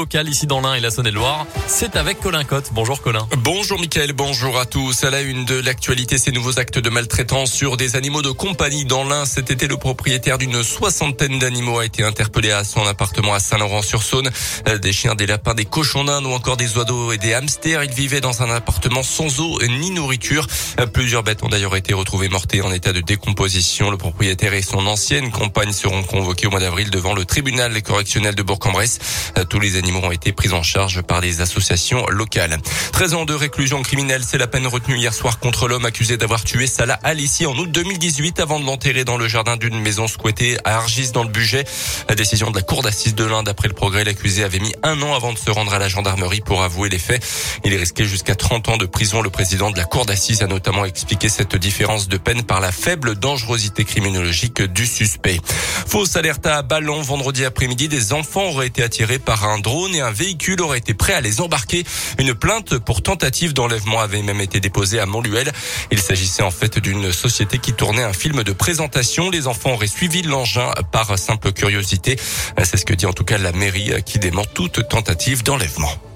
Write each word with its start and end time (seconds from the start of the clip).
local 0.00 0.28
ici 0.28 0.46
dans 0.46 0.60
l'Ain 0.60 0.74
et 0.74 0.80
la 0.80 0.92
Saône-et-Loire. 0.92 1.44
C'est 1.66 1.96
avec 1.96 2.20
Colin 2.20 2.44
Cotte. 2.44 2.70
Bonjour 2.70 3.02
Colin. 3.02 3.26
Bonjour 3.38 3.80
Mickaël, 3.80 4.12
bonjour 4.12 4.56
à 4.56 4.64
tous. 4.64 5.02
À 5.02 5.10
la 5.10 5.22
une 5.22 5.44
de 5.44 5.58
l'actualité, 5.58 6.18
ces 6.18 6.30
nouveaux 6.30 6.60
actes 6.60 6.78
de 6.78 6.88
maltraitance 6.88 7.50
sur 7.50 7.76
des 7.76 7.96
animaux 7.96 8.22
de 8.22 8.30
compagnie 8.30 8.84
dans 8.84 9.02
l'Ain. 9.02 9.24
Cet 9.24 9.50
été, 9.50 9.66
le 9.66 9.76
propriétaire 9.76 10.38
d'une 10.38 10.62
soixantaine 10.62 11.40
d'animaux 11.40 11.80
a 11.80 11.84
été 11.84 12.04
interpellé 12.04 12.52
à 12.52 12.62
son 12.62 12.86
appartement 12.86 13.34
à 13.34 13.40
Saint-Laurent-sur-Saône. 13.40 14.30
Euh, 14.68 14.78
des 14.78 14.92
chiens, 14.92 15.16
des 15.16 15.26
lapins, 15.26 15.54
des 15.54 15.64
cochons 15.64 16.04
d'Inde 16.04 16.26
ou 16.26 16.30
encore 16.30 16.56
des 16.56 16.76
oiseaux 16.76 17.10
et 17.10 17.18
des 17.18 17.34
hamsters. 17.34 17.82
Il 17.82 17.90
vivait 17.90 18.20
dans 18.20 18.40
un 18.44 18.54
appartement 18.54 19.02
sans 19.02 19.40
eau 19.40 19.58
ni 19.62 19.90
nourriture. 19.90 20.46
Euh, 20.78 20.86
plusieurs 20.86 21.24
bêtes 21.24 21.42
ont 21.42 21.48
d'ailleurs 21.48 21.74
été 21.74 21.92
retrouvées 21.92 22.28
mortes 22.28 22.54
en 22.62 22.70
état 22.70 22.92
de 22.92 23.00
décomposition. 23.00 23.90
Le 23.90 23.96
propriétaire 23.96 24.54
et 24.54 24.62
son 24.62 24.86
ancienne 24.86 25.32
compagne 25.32 25.72
seront 25.72 26.04
convoqués 26.04 26.46
au 26.46 26.50
mois 26.50 26.60
d'avril 26.60 26.88
devant 26.90 27.14
le 27.14 27.24
tribunal 27.24 27.82
correctionnel 27.82 28.36
de 28.36 28.44
Bourg-en-Bresse. 28.44 29.00
Euh, 29.36 29.44
tous 29.44 29.58
les 29.58 29.74
animaux 29.74 29.87
ont 29.96 30.12
été 30.12 30.32
pris 30.32 30.52
en 30.52 30.62
charge 30.62 31.02
par 31.02 31.20
des 31.20 31.40
associations 31.40 32.06
locales. 32.08 32.58
13 32.92 33.14
ans 33.14 33.24
de 33.24 33.34
réclusion 33.34 33.82
criminelle, 33.82 34.22
c'est 34.24 34.38
la 34.38 34.46
peine 34.46 34.66
retenue 34.66 34.96
hier 34.96 35.14
soir 35.14 35.38
contre 35.38 35.68
l'homme 35.68 35.84
accusé 35.84 36.16
d'avoir 36.16 36.44
tué 36.44 36.66
Salah 36.66 36.98
Alissi 37.02 37.46
en 37.46 37.56
août 37.56 37.70
2018 37.70 38.40
avant 38.40 38.60
de 38.60 38.66
l'enterrer 38.66 39.04
dans 39.04 39.16
le 39.16 39.28
jardin 39.28 39.56
d'une 39.56 39.80
maison 39.80 40.06
squattée 40.06 40.58
à 40.64 40.76
Argis 40.76 41.12
dans 41.12 41.22
le 41.22 41.30
budget. 41.30 41.64
La 42.08 42.14
décision 42.14 42.50
de 42.50 42.56
la 42.56 42.62
cour 42.62 42.82
d'assises 42.82 43.14
de 43.14 43.24
l'Inde 43.24 43.48
après 43.48 43.68
le 43.68 43.74
progrès, 43.74 44.04
l'accusé 44.04 44.44
avait 44.44 44.58
mis 44.58 44.74
un 44.82 45.00
an 45.02 45.14
avant 45.14 45.32
de 45.32 45.38
se 45.38 45.50
rendre 45.50 45.72
à 45.72 45.78
la 45.78 45.88
gendarmerie 45.88 46.40
pour 46.40 46.62
avouer 46.62 46.88
les 46.88 46.98
faits. 46.98 47.24
Il 47.64 47.72
est 47.72 47.78
risqué 47.78 48.04
jusqu'à 48.04 48.34
30 48.34 48.68
ans 48.68 48.76
de 48.76 48.86
prison. 48.86 49.22
Le 49.22 49.30
président 49.30 49.70
de 49.70 49.76
la 49.76 49.84
cour 49.84 50.06
d'assises 50.06 50.42
a 50.42 50.46
notamment 50.46 50.84
expliqué 50.84 51.28
cette 51.28 51.56
différence 51.56 52.08
de 52.08 52.16
peine 52.16 52.42
par 52.42 52.60
la 52.60 52.72
faible 52.72 53.14
dangerosité 53.14 53.84
criminologique 53.84 54.62
du 54.62 54.86
suspect. 54.86 55.40
Fausse 55.86 56.16
alerte 56.16 56.46
à 56.46 56.62
Ballon 56.62 57.00
vendredi 57.02 57.44
après-midi. 57.44 57.88
Des 57.88 58.12
enfants 58.12 58.48
auraient 58.50 58.66
été 58.66 58.82
attirés 58.82 59.18
par 59.18 59.44
un 59.44 59.58
drone 59.58 59.77
et 59.86 60.00
un 60.00 60.10
véhicule 60.10 60.60
aurait 60.60 60.78
été 60.78 60.94
prêt 60.94 61.12
à 61.14 61.20
les 61.20 61.40
embarquer. 61.40 61.84
Une 62.18 62.34
plainte 62.34 62.78
pour 62.78 63.02
tentative 63.02 63.52
d'enlèvement 63.54 64.00
avait 64.00 64.22
même 64.22 64.40
été 64.40 64.60
déposée 64.60 64.98
à 64.98 65.06
Montluel. 65.06 65.52
Il 65.90 66.00
s'agissait 66.00 66.42
en 66.42 66.50
fait 66.50 66.78
d'une 66.78 67.12
société 67.12 67.58
qui 67.58 67.72
tournait 67.72 68.02
un 68.02 68.12
film 68.12 68.42
de 68.42 68.52
présentation. 68.52 69.30
Les 69.30 69.46
enfants 69.46 69.72
auraient 69.72 69.86
suivi 69.86 70.22
l'engin 70.22 70.70
par 70.90 71.18
simple 71.18 71.52
curiosité. 71.52 72.16
C'est 72.64 72.76
ce 72.76 72.84
que 72.84 72.94
dit 72.94 73.06
en 73.06 73.12
tout 73.12 73.24
cas 73.24 73.38
la 73.38 73.52
mairie 73.52 73.92
qui 74.04 74.18
dément 74.18 74.44
toute 74.44 74.88
tentative 74.88 75.42
d'enlèvement. 75.42 76.07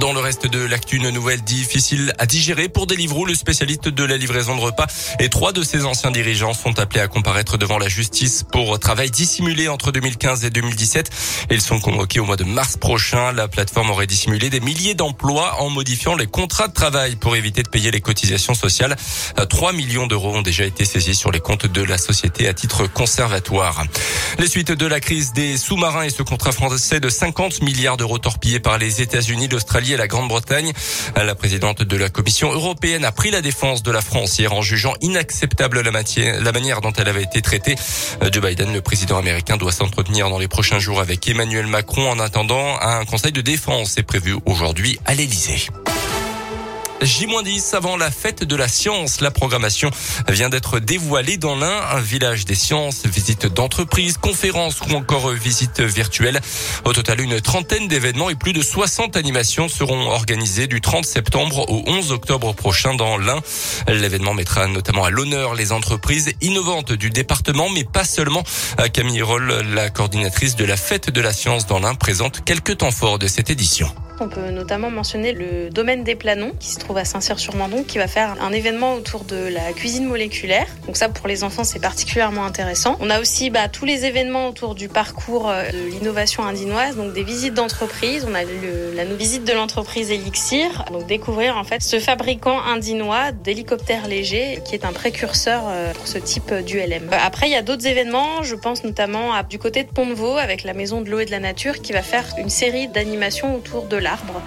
Dans 0.00 0.12
le 0.12 0.20
reste 0.20 0.46
de 0.46 0.60
l'actu, 0.60 0.96
une 0.96 1.10
nouvelle 1.10 1.42
difficile 1.42 2.12
à 2.18 2.26
digérer 2.26 2.68
pour 2.68 2.86
Deliveroo, 2.86 3.24
le 3.24 3.34
spécialiste 3.34 3.88
de 3.88 4.04
la 4.04 4.16
livraison 4.16 4.54
de 4.54 4.60
repas. 4.60 4.86
Et 5.18 5.28
trois 5.28 5.52
de 5.52 5.64
ses 5.64 5.84
anciens 5.86 6.12
dirigeants 6.12 6.54
sont 6.54 6.78
appelés 6.78 7.00
à 7.00 7.08
comparaître 7.08 7.58
devant 7.58 7.78
la 7.78 7.88
justice 7.88 8.44
pour 8.44 8.78
travail 8.78 9.10
dissimulé 9.10 9.66
entre 9.66 9.90
2015 9.90 10.44
et 10.44 10.50
2017. 10.50 11.10
Ils 11.50 11.60
sont 11.60 11.80
convoqués 11.80 12.20
au 12.20 12.24
mois 12.24 12.36
de 12.36 12.44
mars 12.44 12.76
prochain. 12.76 13.32
La 13.32 13.48
plateforme 13.48 13.90
aurait 13.90 14.06
dissimulé 14.06 14.50
des 14.50 14.60
milliers 14.60 14.94
d'emplois 14.94 15.60
en 15.60 15.68
modifiant 15.68 16.14
les 16.14 16.28
contrats 16.28 16.68
de 16.68 16.74
travail 16.74 17.16
pour 17.16 17.34
éviter 17.34 17.64
de 17.64 17.68
payer 17.68 17.90
les 17.90 18.00
cotisations 18.00 18.54
sociales. 18.54 18.94
3 19.48 19.72
millions 19.72 20.06
d'euros 20.06 20.36
ont 20.36 20.42
déjà 20.42 20.64
été 20.64 20.84
saisis 20.84 21.14
sur 21.14 21.32
les 21.32 21.40
comptes 21.40 21.66
de 21.66 21.82
la 21.82 21.98
société 21.98 22.46
à 22.46 22.54
titre 22.54 22.86
conservatoire. 22.86 23.82
Les 24.38 24.46
suites 24.46 24.70
de 24.70 24.86
la 24.86 25.00
crise 25.00 25.32
des 25.32 25.56
sous-marins 25.56 26.04
et 26.04 26.10
ce 26.10 26.22
contrat 26.22 26.52
français 26.52 27.00
de 27.00 27.08
50 27.08 27.62
milliards 27.62 27.96
d'euros 27.96 28.18
torpillés 28.18 28.60
par 28.60 28.78
les 28.78 29.02
États-Unis, 29.02 29.48
l'Australie 29.48 29.87
et 29.92 29.96
la 29.96 30.06
Grande-Bretagne. 30.06 30.72
La 31.16 31.34
présidente 31.34 31.82
de 31.82 31.96
la 31.96 32.08
Commission 32.08 32.52
européenne 32.52 33.04
a 33.04 33.12
pris 33.12 33.30
la 33.30 33.40
défense 33.40 33.82
de 33.82 33.90
la 33.90 34.00
France 34.00 34.38
hier 34.38 34.52
en 34.52 34.62
jugeant 34.62 34.94
inacceptable 35.00 35.80
la, 35.80 36.52
manière 36.52 36.80
dont 36.80 36.92
elle 36.92 37.08
avait 37.08 37.22
été 37.22 37.42
traitée. 37.42 37.76
Joe 38.32 38.44
Biden, 38.44 38.72
le 38.72 38.80
président 38.80 39.18
américain, 39.18 39.56
doit 39.56 39.72
s'entretenir 39.72 40.30
dans 40.30 40.38
les 40.38 40.48
prochains 40.48 40.78
jours 40.78 41.00
avec 41.00 41.28
Emmanuel 41.28 41.66
Macron. 41.66 42.10
En 42.10 42.18
attendant, 42.18 42.80
un 42.80 43.04
conseil 43.04 43.32
de 43.32 43.40
défense 43.40 43.98
est 43.98 44.02
prévu 44.02 44.36
aujourd'hui 44.46 44.98
à 45.04 45.14
l'Élysée. 45.14 45.68
J-10 47.00 47.76
avant 47.76 47.96
la 47.96 48.10
fête 48.10 48.42
de 48.42 48.56
la 48.56 48.66
science. 48.66 49.20
La 49.20 49.30
programmation 49.30 49.90
vient 50.28 50.48
d'être 50.48 50.80
dévoilée 50.80 51.36
dans 51.36 51.54
l'un, 51.54 51.80
un 51.92 52.00
village 52.00 52.44
des 52.44 52.54
sciences, 52.54 53.06
visite 53.06 53.46
d'entreprise, 53.46 54.18
conférences 54.18 54.80
ou 54.80 54.94
encore 54.94 55.30
visite 55.30 55.80
virtuelle. 55.80 56.40
Au 56.84 56.92
total, 56.92 57.20
une 57.20 57.40
trentaine 57.40 57.86
d'événements 57.86 58.30
et 58.30 58.34
plus 58.34 58.52
de 58.52 58.62
60 58.62 59.16
animations 59.16 59.68
seront 59.68 60.10
organisées 60.10 60.66
du 60.66 60.80
30 60.80 61.04
septembre 61.04 61.70
au 61.70 61.84
11 61.86 62.12
octobre 62.12 62.52
prochain 62.52 62.94
dans 62.94 63.16
l'Ain. 63.16 63.40
L'événement 63.86 64.34
mettra 64.34 64.66
notamment 64.66 65.04
à 65.04 65.10
l'honneur 65.10 65.54
les 65.54 65.72
entreprises 65.72 66.32
innovantes 66.40 66.92
du 66.92 67.10
département, 67.10 67.68
mais 67.70 67.84
pas 67.84 68.04
seulement. 68.04 68.42
Camille 68.92 69.22
Roll, 69.22 69.46
la 69.72 69.90
coordinatrice 69.90 70.56
de 70.56 70.64
la 70.64 70.76
fête 70.76 71.10
de 71.10 71.20
la 71.20 71.32
science 71.32 71.66
dans 71.66 71.78
l'Ain, 71.78 71.94
présente 71.94 72.44
quelques 72.44 72.78
temps 72.78 72.90
forts 72.90 73.18
de 73.18 73.28
cette 73.28 73.50
édition. 73.50 73.88
On 74.20 74.28
peut 74.28 74.50
notamment 74.50 74.90
mentionner 74.90 75.32
le 75.32 75.70
domaine 75.70 76.02
des 76.02 76.16
Planons 76.16 76.52
qui 76.58 76.68
se 76.72 76.78
trouve 76.80 76.96
à 76.98 77.04
Saint-Cyr-sur-Mandon 77.04 77.84
qui 77.84 77.98
va 77.98 78.08
faire 78.08 78.34
un 78.42 78.52
événement 78.52 78.94
autour 78.94 79.22
de 79.24 79.36
la 79.36 79.72
cuisine 79.72 80.06
moléculaire. 80.06 80.66
Donc 80.86 80.96
ça 80.96 81.08
pour 81.08 81.28
les 81.28 81.44
enfants 81.44 81.62
c'est 81.62 81.78
particulièrement 81.78 82.44
intéressant. 82.44 82.96
On 83.00 83.10
a 83.10 83.20
aussi 83.20 83.50
bah, 83.50 83.68
tous 83.68 83.84
les 83.84 84.06
événements 84.06 84.48
autour 84.48 84.74
du 84.74 84.88
parcours 84.88 85.48
euh, 85.48 85.70
de 85.70 85.90
l'innovation 85.90 86.44
indinoise, 86.44 86.96
donc 86.96 87.12
des 87.12 87.22
visites 87.22 87.54
d'entreprise. 87.54 88.26
On 88.28 88.34
a 88.34 88.42
le, 88.42 88.94
la 88.96 89.04
visite 89.04 89.44
de 89.44 89.52
l'entreprise 89.52 90.10
Elixir, 90.10 90.84
donc 90.90 91.06
découvrir 91.06 91.56
en 91.56 91.64
fait 91.64 91.82
ce 91.82 92.00
fabricant 92.00 92.60
indinois 92.60 93.30
d'hélicoptères 93.30 94.08
légers 94.08 94.60
qui 94.64 94.74
est 94.74 94.84
un 94.84 94.92
précurseur 94.92 95.62
euh, 95.68 95.92
pour 95.92 96.08
ce 96.08 96.18
type 96.18 96.52
d'ULM. 96.52 97.08
Après 97.12 97.46
il 97.46 97.52
y 97.52 97.56
a 97.56 97.62
d'autres 97.62 97.86
événements, 97.86 98.42
je 98.42 98.56
pense 98.56 98.82
notamment 98.82 99.30
du 99.48 99.60
côté 99.60 99.84
de 99.84 99.88
Pont-de-Vaux 99.88 100.36
avec 100.36 100.64
la 100.64 100.74
Maison 100.74 101.02
de 101.02 101.10
l'eau 101.10 101.20
et 101.20 101.24
de 101.24 101.30
la 101.30 101.40
nature 101.40 101.80
qui 101.82 101.92
va 101.92 102.02
faire 102.02 102.24
une 102.38 102.50
série 102.50 102.88
d'animations 102.88 103.54
autour 103.54 103.84
de 103.84 103.96
l'arbre, 104.08 104.42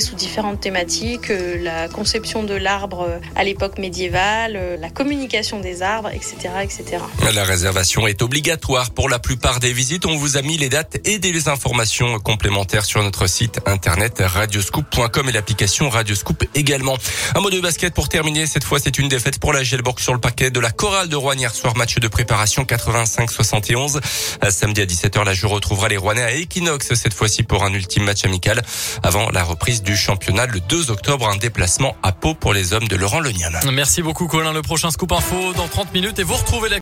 sous 0.00 0.14
différentes 0.14 0.60
thématiques, 0.60 1.30
euh, 1.30 1.58
la 1.60 1.88
conception 1.88 2.44
de 2.44 2.54
l'arbre 2.54 3.06
euh, 3.08 3.18
à 3.34 3.42
l'époque 3.42 3.78
médiévale, 3.78 4.54
euh, 4.54 4.76
la 4.76 4.88
communication 4.88 5.58
des 5.58 5.82
arbres, 5.82 6.10
etc., 6.10 6.36
etc. 6.62 7.02
La 7.34 7.42
réservation 7.42 8.06
est 8.06 8.22
obligatoire 8.22 8.90
pour 8.90 9.08
la 9.08 9.18
plupart 9.18 9.58
des 9.58 9.72
visites. 9.72 10.06
On 10.06 10.16
vous 10.16 10.36
a 10.36 10.42
mis 10.42 10.56
les 10.58 10.68
dates 10.68 10.98
et 11.04 11.18
des 11.18 11.48
informations 11.48 12.20
complémentaires 12.20 12.84
sur 12.84 13.02
notre 13.02 13.26
site 13.26 13.60
internet 13.66 14.22
radioscoop.com 14.24 15.28
et 15.28 15.32
l'application 15.32 15.88
Radioscoop 15.88 16.44
également. 16.54 16.96
Un 17.34 17.40
mot 17.40 17.50
de 17.50 17.60
basket 17.60 17.92
pour 17.92 18.08
terminer. 18.08 18.46
Cette 18.46 18.64
fois, 18.64 18.78
c'est 18.78 18.98
une 18.98 19.08
défaite 19.08 19.40
pour 19.40 19.52
la 19.52 19.64
Gelborg 19.64 19.98
sur 19.98 20.14
le 20.14 20.20
paquet 20.20 20.50
de 20.50 20.60
la 20.60 20.70
chorale 20.70 21.08
de 21.08 21.16
Rouen 21.16 21.34
hier 21.34 21.52
soir. 21.52 21.76
Match 21.76 21.96
de 21.96 22.08
préparation 22.08 22.62
85-71. 22.62 24.00
Samedi 24.50 24.80
à 24.80 24.86
17h, 24.86 25.24
la 25.24 25.34
jeu 25.34 25.48
retrouvera 25.48 25.88
les 25.88 25.96
Rouennais 25.96 26.22
à 26.22 26.32
Equinox 26.32 26.94
cette 26.94 27.14
fois-ci 27.14 27.42
pour 27.42 27.64
un 27.64 27.72
ultime 27.72 28.04
match 28.04 28.24
amical 28.24 28.62
avant 29.02 29.30
la 29.30 29.42
reprise 29.42 29.82
du 29.82 29.96
championnat 29.96 30.46
le 30.46 30.60
2 30.60 30.90
octobre. 30.90 31.28
Un 31.28 31.36
déplacement 31.36 31.96
à 32.02 32.12
Pau 32.12 32.34
pour 32.34 32.52
les 32.52 32.72
hommes 32.72 32.88
de 32.88 32.96
Laurent 32.96 33.20
Leniam. 33.20 33.52
Merci 33.72 34.02
beaucoup 34.02 34.26
Colin. 34.26 34.52
Le 34.52 34.62
prochain 34.62 34.90
scoop 34.90 35.12
info 35.12 35.52
dans 35.54 35.68
30 35.68 35.92
minutes 35.92 36.18
et 36.18 36.22
vous 36.22 36.34
retrouvez 36.34 36.68
la 36.68 36.78